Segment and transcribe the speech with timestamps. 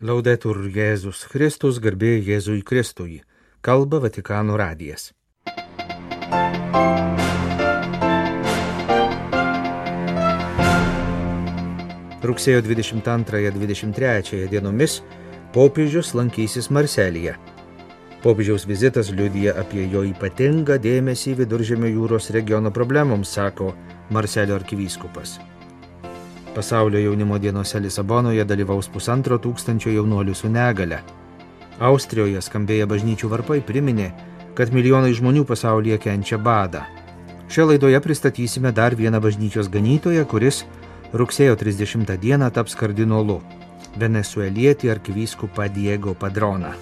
[0.00, 3.18] Laudetur Jėzus Kristus, garbė Jėzui Kristui.
[3.60, 5.10] Kalba Vatikano radijas.
[12.24, 15.02] Rugsėjo 22-23 dienomis
[15.52, 17.36] popiežius lankysis Marselyje.
[18.24, 23.74] Popiežiaus vizitas liudyja apie jo ypatingą dėmesį viduržėmio jūros regiono problemoms, sako
[24.08, 25.36] Marselio arkivyskupas.
[26.54, 30.98] Pasaulio jaunimo dienose Lisabonoje dalyvaus pusantro tūkstančio jaunuolių su negale.
[31.78, 34.08] Austrijoje skambėję bažnyčių varpai priminė,
[34.58, 36.82] kad milijonai žmonių pasaulyje kenčia badą.
[37.46, 40.64] Šioje laidoje pristatysime dar vieną bažnyčios ganytoją, kuris
[41.14, 43.38] rugsėjo 30 dieną taps kardinolu-
[44.02, 46.74] venezuelietį arkivyskupą Diego Padroną.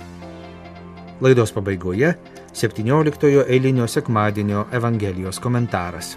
[1.21, 2.15] Laidos pabaigoje
[2.55, 6.17] 17 eilinio sekmadienio Evangelijos komentaras.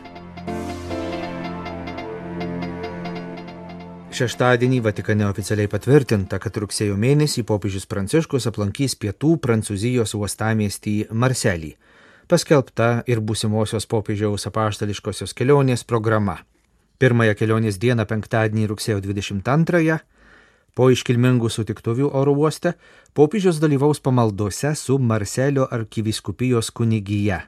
[4.21, 11.71] Šeštadienį Vatikane oficialiai patvirtinta, kad rugsėjo mėnesį popiežius Pranciškus aplankys pietų Prancūzijos uostamiestį Marselį.
[12.29, 16.35] Paskelbta ir būsimosios popiežiaus apaštališkosios kelionės programa.
[17.01, 19.97] Pirmąją kelionės dieną penktadienį rugsėjo 22-ąją
[20.77, 22.75] po iškilmingų sutiktuvių oro uoste
[23.17, 27.41] popiežius dalyvaus pamaldose su Marselio arkiviskupijos kunigyje.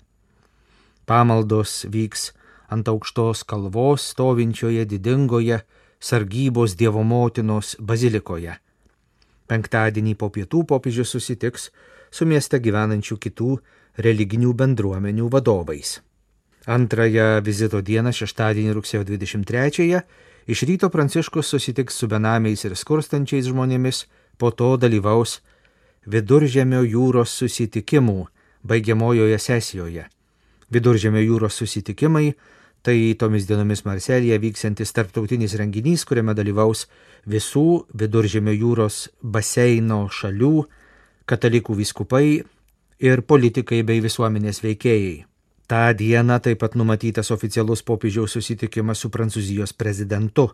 [1.06, 2.32] Pamaldos vyks
[2.74, 5.62] ant aukštos kalvos stovinčioje didingoje
[6.04, 8.58] sargybos Dievo motinos bazilikoje.
[9.48, 11.70] Penktadienį po pietų popiežius susitiks
[12.12, 13.52] su mieste gyvenančių kitų
[14.04, 16.02] religinių bendruomenių vadovais.
[16.68, 20.04] Antrąją vizito dieną, šeštadienį rugsėjo 23-ąją,
[20.48, 24.06] iš ryto Pranciškus susitiks su benamiais ir skurstančiais žmonėmis,
[24.38, 25.40] po to dalyvaus
[26.04, 28.26] Viduržėmio jūros susitikimų
[28.68, 30.10] baigiamojoje sesijoje.
[30.72, 32.34] Viduržėmio jūros susitikimai
[32.84, 36.84] Tai tomis dienomis Marselėje vyksiantis tarptautinis renginys, kuriame dalyvaus
[37.32, 40.66] visų viduržėmio jūros baseino šalių,
[41.24, 42.26] katalikų viskupai
[43.00, 45.22] ir politikai bei visuomenės veikėjai.
[45.68, 50.50] Ta diena taip pat numatytas oficialus popiežiaus susitikimas su Prancūzijos prezidentu.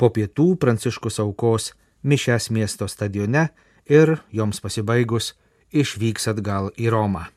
[0.00, 3.50] Po pietų Pranciškus aukos mišes miesto stadione
[3.84, 5.34] ir joms pasibaigus
[5.76, 7.28] išvyks atgal į Romą.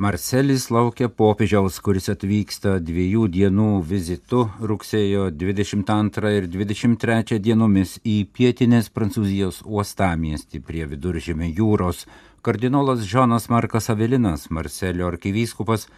[0.00, 8.88] Marcelis laukia popiežiaus, kuris atvyksta dviejų dienų vizitu rugsėjo 22 ir 23 dienomis į pietinės
[8.96, 12.06] Prancūzijos uostamiestį prie viduržėmio jūros.
[12.40, 15.90] Kardinolas Žonas Markas Avelinas, Marcelio arkivyskupas,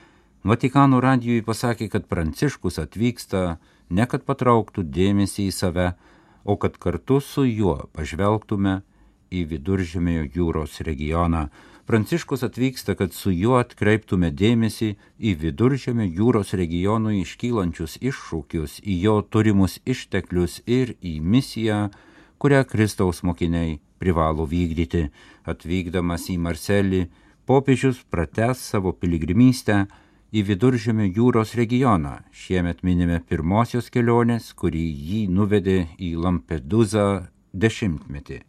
[0.42, 5.92] Vatikano radijui pasakė, kad Pranciškus atvyksta ne kad patrauktų dėmesį į save,
[6.42, 8.80] o kad kartu su juo pažvelgtume
[9.30, 11.52] į viduržėmio jūros regioną.
[11.86, 19.16] Pranciškus atvyksta, kad su juo atkreiptume dėmesį į viduržėmio jūros regionui iškylančius iššūkius, į jo
[19.26, 21.88] turimus išteklius ir į misiją,
[22.38, 25.08] kurią Kristaus mokiniai privalo vykdyti.
[25.42, 27.02] Atvykdamas į Marselį,
[27.50, 29.82] popiežius prates savo piligrimystę
[30.32, 32.20] į viduržėmio jūros regioną.
[32.30, 38.40] Šiemet minime pirmosios kelionės, kuri jį nuvedė į Lampedusą dešimtmetį.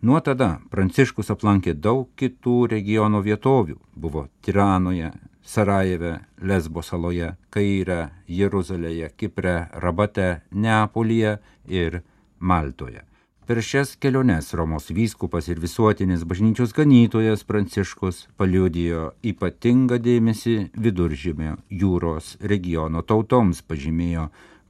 [0.00, 3.74] Nuo tada Pranciškus aplankė daug kitų regiono vietovių.
[3.98, 5.10] Buvo Tiranoje,
[5.42, 12.02] Sarajeve, Lesbo saloje, Kaire, Jeruzalėje, Kipre, Rabate, Neapolyje ir
[12.38, 13.02] Maltoje.
[13.48, 22.36] Per šias keliones Romos vyskupas ir visuotinis bažnyčios ganytojas Pranciškus paliudijo ypatingą dėmesį viduržymio jūros
[22.38, 24.28] regiono tautoms, pažymėjo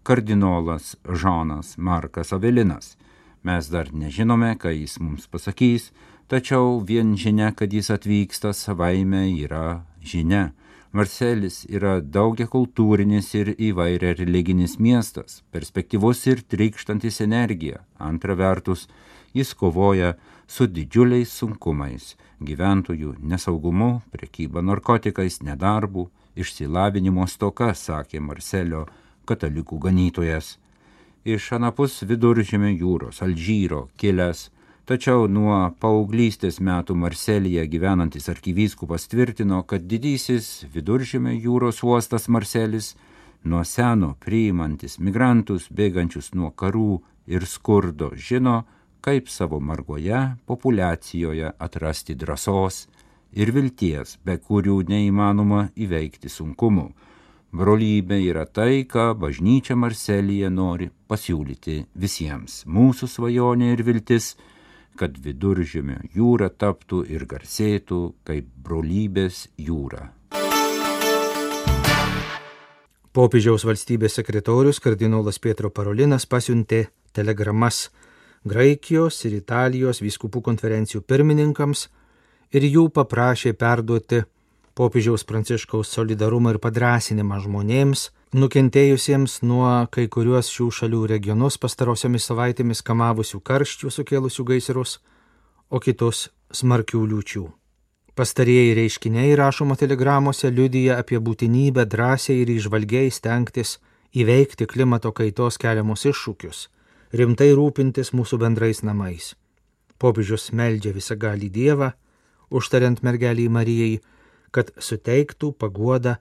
[0.08, 2.94] kardinolas Žonas Markas Avelinas.
[3.43, 5.93] Mes dar nežinome, ką jis mums pasakys,
[6.26, 10.50] tačiau vien žinia, kad jis atvyksta savaime yra žinia.
[10.93, 17.84] Marselis yra daugia kultūrinis ir įvairia religinis miestas, perspektyvus ir trykštantis energija.
[18.00, 18.88] Antra vertus,
[19.37, 20.15] jis kovoja
[20.49, 22.16] su didžiuliais sunkumais-
[22.49, 28.87] gyventojų nesaugumu, prekyba narkotikais, nedarbu, išsilavinimo stoka, sakė Marselio
[29.26, 30.56] katalikų ganytojas
[31.24, 34.48] iš anapus viduržėmio jūros, Alžyro kilęs,
[34.88, 42.94] tačiau nuo paauglystės metų Marselyje gyvenantis arkivyskupas tvirtino, kad didysis viduržėmio jūros uostas Marselis
[43.44, 48.64] nuo seno priimantis migrantus bėgančius nuo karų ir skurdo žino,
[49.00, 52.87] kaip savo margoje populiacijoje atrasti drąsos
[53.32, 56.88] ir vilties, be kurių neįmanoma įveikti sunkumų
[57.48, 62.66] Brolybė yra tai, ką bažnyčia Marselyje nori pasiūlyti visiems.
[62.68, 64.34] Mūsų svajonė ir viltis,
[65.00, 70.10] kad viduržėmio jūra taptų ir garsėtų kaip brolybės jūra.
[73.16, 76.84] Popiežiaus valstybės sekretorius kardinolas Pietro Parolinas pasiuntė
[77.16, 77.86] telegramas
[78.44, 81.88] Graikijos ir Italijos vyskupų konferencijų pirmininkams
[82.52, 84.20] ir jų paprašė perduoti
[84.78, 88.08] popiežiaus pranciškaus solidarumą ir padrasinimą žmonėms,
[88.38, 94.98] nukentėjusiems nuo kai kuriuos šių šalių regionus pastarosiomis savaitėmis kamavusių karščių sukėlusių gaisrus,
[95.70, 97.44] o kitus smarkių liūčių.
[98.19, 103.76] Pastarieji reiškiniai rašoma telegramose liudyja apie būtinybę drąsiai ir išvalgiai stengtis
[104.14, 106.64] įveikti klimato kaitos keliamus iššūkius,
[107.19, 109.34] rimtai rūpintis mūsų bendrais namais.
[109.98, 111.92] Popiežius meldžia visą galį Dievą,
[112.50, 114.00] užtariant mergelį Marijai,
[114.54, 116.16] kad suteiktų paguodą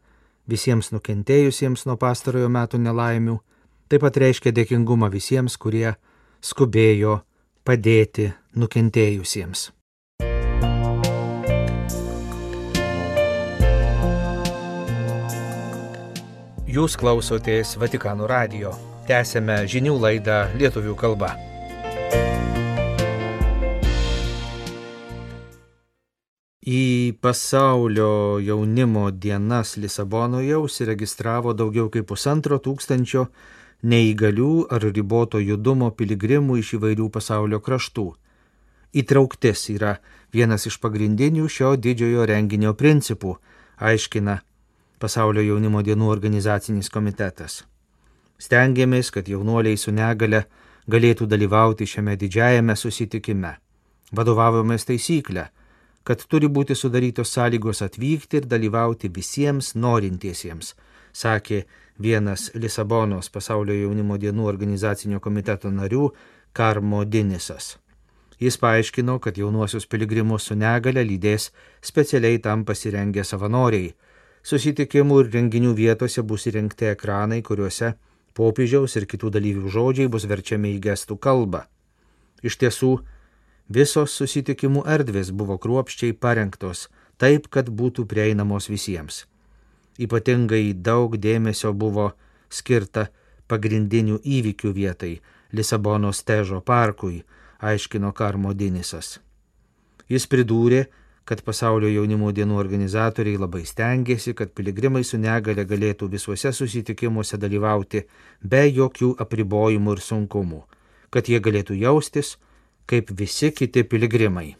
[0.47, 3.39] visiems nukentėjusiems nuo pastarojo metų nelaimių,
[3.91, 5.95] taip pat reiškia dėkingumą visiems, kurie
[6.41, 7.21] skubėjo
[7.67, 9.71] padėti nukentėjusiems.
[16.67, 18.73] Jūs klausotės Vatikano radio.
[19.07, 21.31] Tęsėme žinių laidą lietuvių kalba.
[27.21, 33.27] Pasaulio jaunimo dienas Lisabonoje užsiregistravo daugiau kaip pusantro tūkstančio
[33.83, 38.07] neįgalių ar riboto judumo piligrimų iš įvairių pasaulio kraštų.
[38.97, 39.97] Įtrauktis yra
[40.33, 43.37] vienas iš pagrindinių šio didžiojo renginio principų,
[43.77, 44.41] aiškina
[44.97, 47.59] Pasaulio jaunimo dienų organizacinis komitetas.
[48.41, 50.47] Stengiamės, kad jaunuoliai su negale
[50.89, 53.51] galėtų dalyvauti šiame didžiajame susitikime.
[54.09, 55.43] Vadovavomės taisyklę
[56.07, 60.69] kad turi būti sudarytos sąlygos atvykti ir dalyvauti visiems norintiesiems,
[61.11, 61.65] sakė
[61.99, 66.07] vienas Lisabonos pasaulio jaunimo dienų organizacinio komiteto narių
[66.53, 67.75] Karmo Dinisas.
[68.39, 71.49] Jis paaiškino, kad jaunuosius piligrimus su negale lydės
[71.81, 73.95] specialiai tam pasirengę savanoriai.
[74.47, 77.95] Susitikimų ir renginių vietose bus įrengti ekranai, kuriuose
[78.37, 81.65] popiežiaus ir kitų dalyvių žodžiai bus verčiami į gestų kalbą.
[82.45, 82.91] Iš tiesų,
[83.67, 86.87] Visos susitikimų erdvės buvo kruopščiai parengtos
[87.19, 89.25] taip, kad būtų prieinamos visiems.
[89.99, 92.13] Ypatingai daug dėmesio buvo
[92.49, 93.09] skirta
[93.47, 95.17] pagrindinių įvykių vietai
[95.51, 97.23] Lisabonos težo parkui,
[97.59, 99.17] aiškino Karmo Dinisas.
[100.07, 100.85] Jis pridūrė,
[101.27, 108.05] kad pasaulio jaunimo dienų organizatoriai labai stengiasi, kad piligrimai su negale galėtų visuose susitikimuose dalyvauti
[108.39, 110.61] be jokių apribojimų ir sunkumų,
[111.11, 112.37] kad jie galėtų jaustis
[112.87, 114.55] kaip visi kiti piligrimai.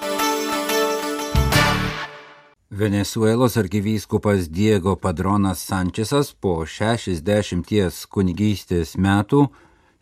[2.70, 9.48] Venezuelos arkivyskupas Diego Padronas Sančesas po 60 kunigystės metų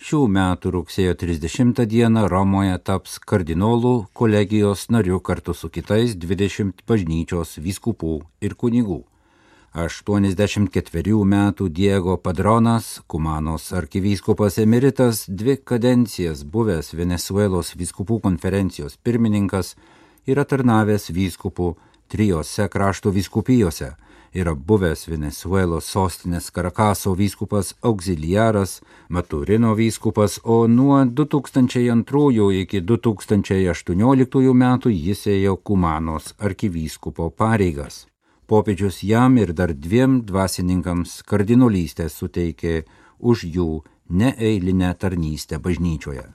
[0.01, 7.59] šių metų rugsėjo 30 dieną Romoje taps kardinolų kolegijos nariu kartu su kitais 20 bažnyčios
[7.61, 9.03] vyskupų ir kunigų.
[9.75, 19.73] 84 metų Diego Padronas, Kumanos arkivyskupas emeritas, dvi kadencijas buvęs Venezuelos vyskupų konferencijos pirmininkas,
[20.31, 21.73] yra tarnavęs vyskupų
[22.07, 23.91] trijose krašto vyskupijose,
[24.31, 28.79] yra buvęs Venezuelos sostinės Karakaso vyskupas auxiliaras,
[29.09, 38.05] Maturino vyskupas, o nuo 2002 iki 2018 metų jis ėjo Kumanos arkivyskupo pareigas
[38.47, 42.83] popiežius jam ir dar dviem dvasininkams kardinolystę suteikė
[43.19, 46.33] už jų neeilinę tarnystę bažnyčioje.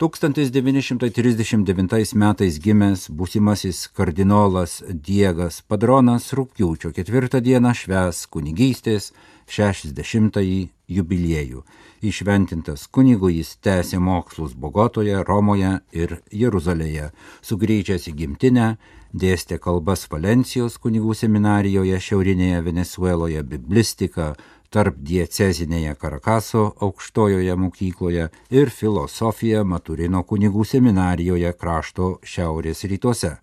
[0.00, 9.12] 1939 metais gimęs būsimasis kardinolas Diegas Padronas rūpjūčio ketvirtą dieną šves kunigystės
[9.52, 11.60] 60-ąjį jubiliejų.
[12.00, 17.12] Išventintas kunigu jis tęsė mokslus Bogotoje, Romoje ir Jeruzalėje.
[17.44, 18.80] Sugrįžęs į gimtinę,
[19.12, 24.34] dėstė kalbas Valencijos kunigų seminarijoje šiaurinėje Venezueloje, biblistiką,
[24.70, 33.38] tarp diecezinėje Karakaso aukštojoje mokykloje ir filosofiją Maturino kunigų seminarijoje krašto šiaurės rytuose.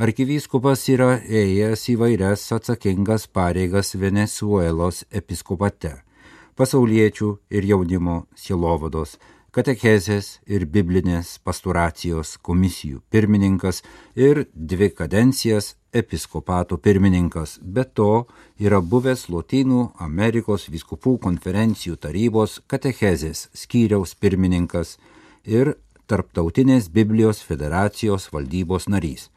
[0.00, 5.98] Arkivyskupas yra ėjęs įvairias atsakingas pareigas Venezuelos episkopate-
[6.58, 9.18] pasauliečių ir jaunimo silovados
[9.54, 13.82] katechezės ir biblinės pasturacijos komisijų pirmininkas
[14.14, 18.26] ir dvi kadencijas episkopato pirmininkas, be to
[18.58, 24.98] yra buvęs Lotynų Amerikos viskupų konferencijų tarybos katechezės skyriaus pirmininkas
[25.44, 25.74] ir
[26.10, 29.28] Tarptautinės Biblijos federacijos valdybos narys.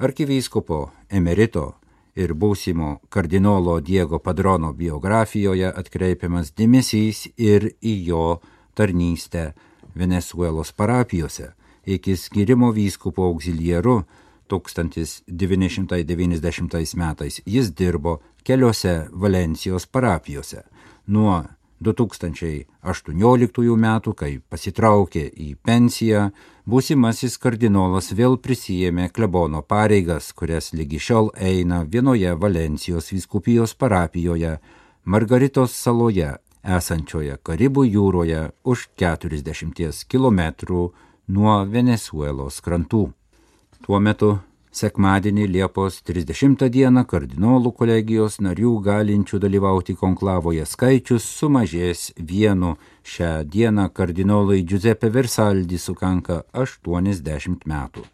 [0.00, 1.74] Arkivyskupo emerito
[2.16, 8.24] ir būsimo kardinolo Diego Padrono biografijoje atkreipiamas dėmesys ir į jo
[8.74, 9.52] tarnystę
[9.94, 11.52] Venezuelos parapijose
[11.86, 14.02] iki skirimo vyskupo auxilieru
[14.48, 20.62] 1990 metais jis dirbo keliose Valencijos parapijose.
[21.06, 21.44] Nuo
[21.80, 26.30] 2018 metų, kai pasitraukė į pensiją,
[26.68, 34.58] būsimasis kardinolas vėl prisijėmė klebono pareigas, kurias lygi šiol eina vienoje Valencijos viskupijos parapijoje,
[35.04, 40.40] Margaritos saloje, esančioje Karibų jūroje už 40 km
[41.28, 43.12] nuo Venezuelos krantų.
[43.84, 44.38] Tuo metu
[44.74, 52.74] sekmadienį Liepos 30 dieną kardinolų kolegijos narių galinčių dalyvauti konklavoje skaičius sumažės vienu.
[53.04, 58.04] Šią dieną kardinolai Giuseppe Versaldi sukanka 80 metų.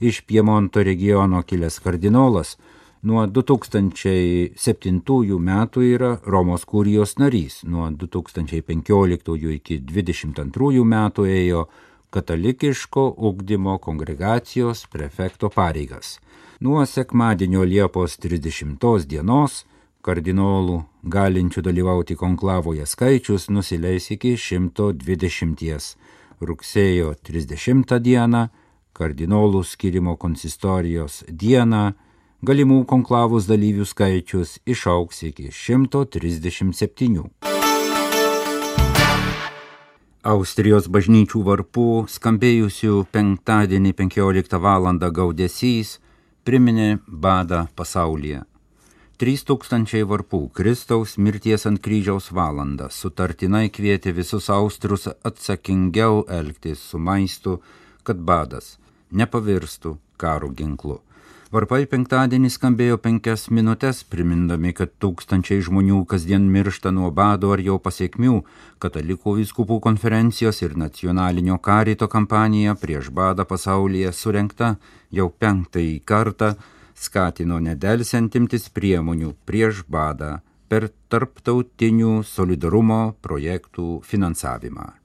[0.00, 2.56] Iš Piemonto regiono kilęs kardinolas
[3.02, 11.68] nuo 2007 metų yra Romos kurijos narys, nuo 2015 iki 2022 metų ėjo
[12.10, 16.20] katalikiško ugdymo kongregacijos prefekto pareigas.
[16.60, 19.64] Nuo sekmadienio Liepos 30 dienos
[20.02, 25.96] kardinolų galinčių dalyvauti konklavoje skaičius nusileis iki 120.
[26.38, 28.48] Rugsėjo 30 dieną,
[28.94, 31.92] kardinolų skirimo konsistorijos dieną,
[32.46, 37.24] galimų konklavos dalyvių skaičius išauks iki 137.
[40.28, 44.86] Austrijos bažnyčių varpų skambėjusių penktadienį 15 val.
[45.10, 45.98] gaudesys
[46.44, 48.44] priminė badą pasaulyje.
[49.18, 57.58] 3000 varpų Kristaus mirties ant kryžiaus valandą sutartinai kvietė visus austrus atsakingiau elgtis su maistu,
[58.04, 58.78] kad badas
[59.10, 61.00] nepavirstų karo ginklu.
[61.48, 67.78] Varpai penktadienį skambėjo penkias minutės, primindami, kad tūkstančiai žmonių kasdien miršta nuo bado ar jo
[67.80, 68.42] pasiekmių.
[68.84, 74.74] Katalikų viskupų konferencijos ir nacionalinio karito kampanija prieš badą pasaulyje surenkta
[75.08, 76.52] jau penktąjį kartą
[76.92, 84.97] skatino nedelsiant imtis priemonių prieš badą per tarptautinių solidarumo projektų finansavimą.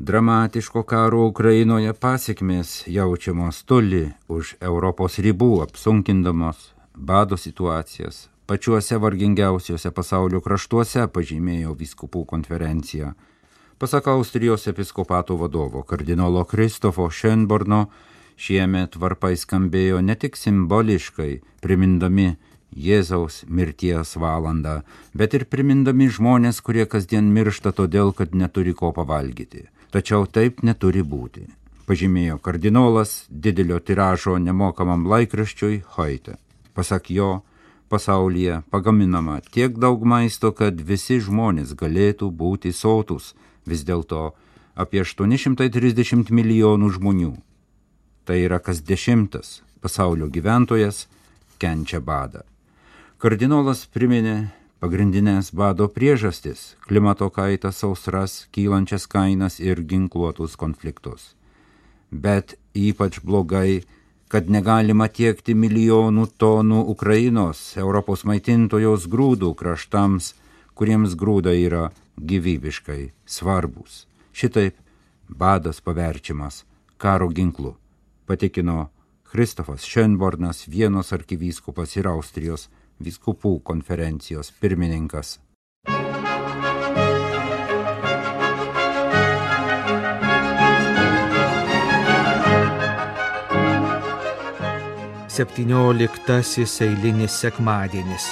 [0.00, 8.30] Dramatiško karo Ukrainoje pasiekmės jaučiamos toli už Europos ribų, apsunkindamos bado situacijas.
[8.48, 13.10] Pačiuose vargingiausiuose pasaulio kraštuose pažymėjo viskupų konferencija.
[13.76, 17.90] Pasak Austrijos episkopato vadovo kardinolo Kristofo Šenborno,
[18.40, 22.38] šiemet varpai skambėjo ne tik simboliškai, primindami
[22.72, 24.78] Jėzaus mirties valandą,
[25.12, 29.66] bet ir primindami žmonės, kurie kasdien miršta todėl, kad neturi ko pavalgyti.
[29.90, 31.48] Tačiau taip neturi būti,
[31.90, 36.36] pažymėjo kardinolas didelio tiražo nemokamam laikraščiui Hoite.
[36.74, 37.40] Pasak jo,
[37.90, 43.34] pasaulyje pagaminama tiek daug maisto, kad visi žmonės galėtų būti sotus,
[43.66, 44.28] vis dėlto
[44.78, 47.32] apie 830 milijonų žmonių.
[48.24, 51.08] Tai yra kas dešimtas pasaulio gyventojas
[51.58, 52.46] kenčia badą.
[53.18, 61.34] Kardinolas priminė pagrindinės bado priežastis- klimato kaitą, sausras, kylančias kainas ir ginkluotus konfliktus.
[62.10, 63.84] Bet ypač blogai,
[64.28, 70.34] kad negalima tiekti milijonų tonų Ukrainos, Europos maitintojos grūdų kraštams,
[70.74, 74.06] kuriems grūdai yra gyvybiškai svarbus.
[74.32, 74.74] Šitaip
[75.28, 76.64] badas paverčiamas
[76.96, 77.76] karo ginklu,
[78.26, 78.88] patikino
[79.30, 82.68] Kristofas Šenbornas, Vienos arkivyskupas ir Austrijos
[83.00, 85.38] viskupų konferencijos pirmininkas.
[95.30, 98.26] Septynioliktasis eilinis sekmadienis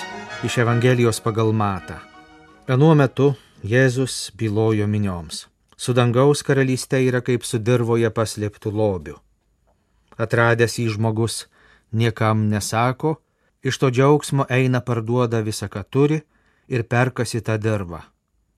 [0.45, 1.97] iš Evangelijos pagal Matą.
[2.69, 3.33] Anuo metu
[3.65, 5.47] Jėzus bylojo minioms.
[5.79, 9.15] Su dangaus karalystė yra kaip su dirboje paslėptų lobių.
[10.19, 11.47] Atradęs į žmogus
[11.95, 13.17] niekam nesako,
[13.63, 16.21] Iš to džiaugsmo eina parduoda visą, ką turi
[16.69, 18.03] ir perkasi tą dirbą.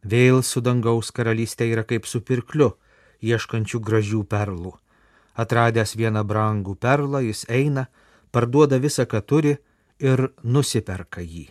[0.05, 2.75] Vėl su dangaus karalystė yra kaip su pirkliu,
[3.21, 4.73] ieškančių gražių perlų.
[5.37, 7.87] Atradęs vieną brangų perlą, jis eina,
[8.33, 9.57] parduoda visą, ką turi
[10.01, 11.49] ir nusiperka jį.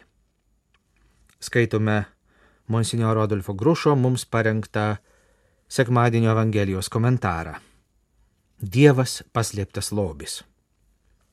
[1.40, 2.04] Skaitome
[2.68, 4.98] Monsignor Rodolfo Grušo mums parengtą
[5.70, 7.56] sekmadienio Evangelijos komentarą.
[8.60, 10.42] Dievas paslėptas lobis.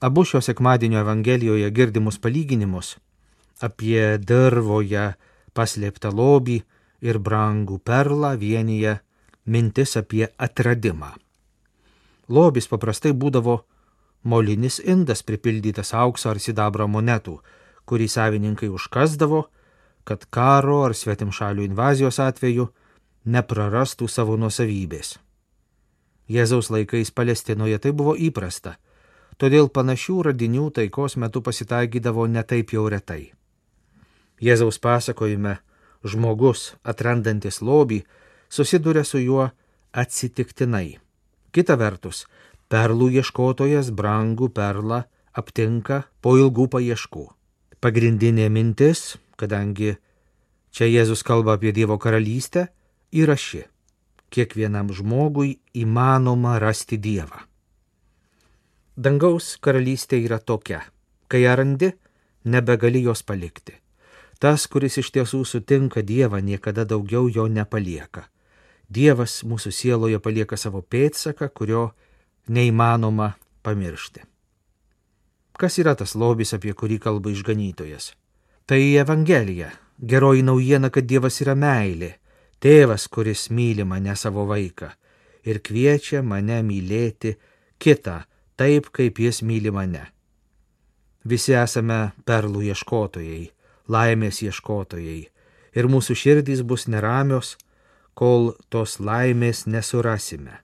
[0.00, 2.96] Abu šio sekmadienio Evangelijoje girdimus palyginimus
[3.60, 5.14] apie dirvoje
[5.56, 6.56] paslėptą lobį
[7.00, 8.98] ir brangų perlą vienyje
[9.46, 11.14] mintis apie atradimą.
[12.28, 13.56] Lobis paprastai būdavo
[14.22, 17.38] molinis indas pripildytas aukso ar sidabro monetų,
[17.88, 19.46] kurį savininkai užkasdavo,
[20.04, 22.68] kad karo ar svetimšalių invazijos atveju
[23.24, 25.16] neprarastų savo nusavybės.
[26.28, 28.76] Jėzaus laikais Palestinoje tai buvo įprasta
[29.38, 33.32] todėl panašių radinių taikos metu pasitaikydavo netaip jau retai.
[34.40, 35.58] Jėzaus pasakojime
[36.04, 38.02] žmogus, atrandantis lobį,
[38.48, 39.50] susiduria su juo
[39.92, 40.98] atsitiktinai.
[41.56, 42.26] Kita vertus,
[42.66, 45.04] Perlų ieškotojas brangų perlą
[45.38, 47.26] aptinka po ilgų paieškų.
[47.78, 49.92] Pagrindinė mintis, kadangi
[50.74, 52.66] čia Jėzus kalba apie Dievo karalystę,
[53.14, 53.62] yra ši.
[54.34, 57.46] Kiekvienam žmogui įmanoma rasti Dievą.
[58.96, 60.80] Dangaus karalystė yra tokia.
[61.28, 61.90] Kai ją randi,
[62.44, 63.74] nebegali jos palikti.
[64.40, 68.26] Tas, kuris iš tiesų sutinka Dievą, niekada daugiau jo nepalieka.
[68.88, 71.90] Dievas mūsų sieloje palieka savo pėdsaką, kurio
[72.48, 74.22] neįmanoma pamiršti.
[75.56, 78.12] Kas yra tas lobis, apie kurį kalba išganytojas?
[78.66, 82.14] Tai Evangelija, geroji naujiena, kad Dievas yra meilė,
[82.60, 84.92] tėvas, kuris myli mane savo vaiką
[85.46, 87.36] ir kviečia mane mylėti
[87.78, 88.22] kitą
[88.56, 90.06] taip, kaip jis myli mane.
[91.26, 93.42] Visi esame perlų ieškotojai,
[93.90, 95.22] laimės ieškotojai
[95.76, 97.56] ir mūsų širdys bus neramios,
[98.14, 100.62] kol tos laimės nesurasime.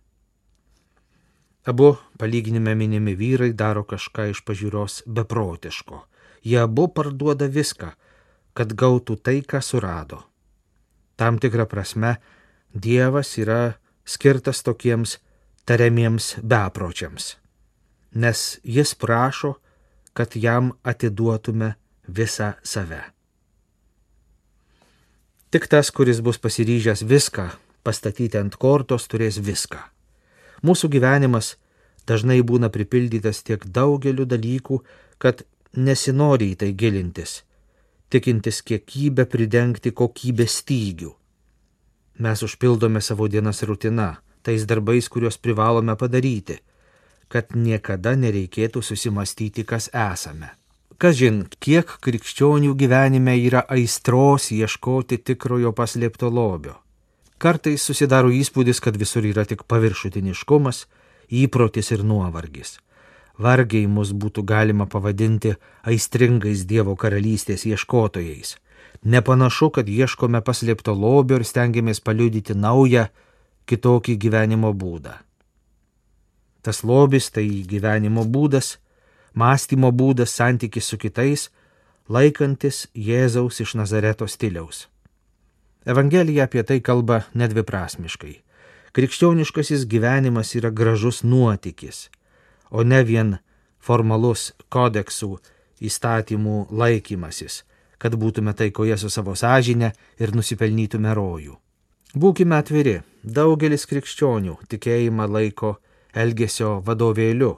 [1.68, 6.00] Abu palyginime minimi vyrai daro kažką iš pažiūros beprotiško.
[6.42, 7.92] Jie abu parduoda viską,
[8.56, 10.24] kad gautų tai, ką surado.
[11.16, 12.16] Tam tikrą prasme,
[12.72, 13.76] Dievas yra
[14.08, 15.18] skirtas tokiems
[15.68, 17.36] tariamiems bepročiams,
[18.14, 19.54] nes jis prašo,
[20.12, 21.74] kad jam atiduotume
[22.06, 23.02] visą save.
[25.52, 27.50] Tik tas, kuris bus pasiryžęs viską
[27.82, 29.80] pastatyti ant kortos, turės viską.
[30.62, 31.56] Mūsų gyvenimas
[32.06, 34.78] dažnai būna pripildytas tiek daugeliu dalykų,
[35.18, 35.42] kad
[35.76, 37.42] nesinori į tai gilintis,
[38.12, 41.12] tikintis kiekybę pridengti kokybės stygių.
[42.22, 46.60] Mes užpildome savo dienas rutina, tais darbais, kuriuos privalome padaryti,
[47.32, 50.52] kad niekada nereikėtų susimastyti, kas esame.
[51.00, 56.76] Kažin, kiek krikščionių gyvenime yra aistros ieškoti tikrojo paslėpto lobio.
[57.42, 60.84] Kartais susidaro įspūdis, kad visur yra tik paviršutiniškumas,
[61.42, 62.76] įprotis ir nuovargis.
[63.42, 65.56] Vargiai mus būtų galima pavadinti
[65.88, 68.54] aistringais Dievo karalystės ieškotojais.
[69.02, 73.08] Nepanašu, kad ieškome paslėpto lobio ir stengiamės paliudyti naują,
[73.66, 75.16] kitokį gyvenimo būdą.
[76.62, 78.76] Tas lobis tai gyvenimo būdas,
[79.34, 81.48] mąstymo būdas, santykis su kitais,
[82.08, 84.86] laikantis Jėzaus iš Nazareto stiliaus.
[85.86, 88.36] Evangelija apie tai kalba nedviprasmiškai.
[88.92, 92.10] Krikščioniškasis gyvenimas yra gražus nuotykis,
[92.70, 93.38] o ne vien
[93.82, 95.38] formalus kodeksų
[95.82, 97.62] įstatymų laikymasis,
[97.98, 99.90] kad būtume taikoje su savo sąžinė
[100.22, 101.56] ir nusipelnytume rojų.
[102.14, 105.78] Būkime atviri, daugelis krikščionių tikėjimą laiko
[106.14, 107.56] elgesio vadovėliu,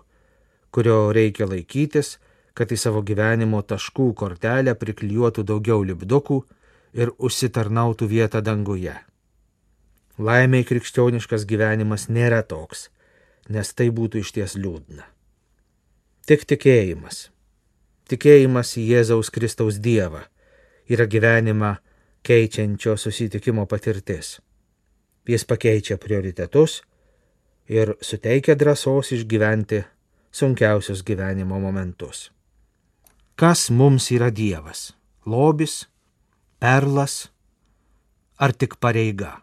[0.74, 2.18] kurio reikia laikytis,
[2.54, 6.38] kad į savo gyvenimo taškų kortelę priklijuotų daugiau lipdukų
[6.94, 8.94] ir užsitarnautų vietą danguje.
[10.18, 12.88] Laimiai krikščioniškas gyvenimas nėra toks,
[13.50, 15.02] nes tai būtų iš ties liūdna.
[16.24, 17.28] Tik tikėjimas,
[18.08, 20.22] tikėjimas į Jėzaus Kristaus Dievą
[20.88, 21.74] yra gyvenimą
[22.24, 24.38] keičiančio susitikimo patirtis.
[25.28, 26.82] Jis pakeičia prioritetus
[27.68, 29.82] ir suteikia drąsos išgyventi
[30.32, 32.30] sunkiausius gyvenimo momentus.
[33.36, 34.92] Kas mums yra Dievas?
[35.26, 35.88] Lobis,
[36.60, 37.30] perlas
[38.38, 39.40] ar tik pareiga.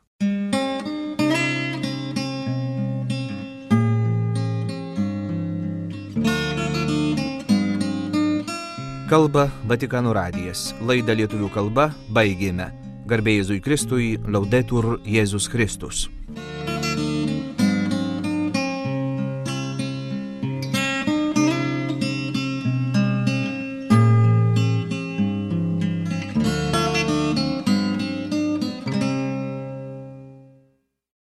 [9.11, 10.69] Kalba Vatikanų radijas.
[10.87, 12.69] Laidą lietuvių kalba baigėme.
[13.11, 16.05] Garbėjai Jėzui Kristui, laudetur Jėzus Kristus.